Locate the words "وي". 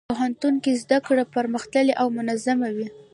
2.75-2.87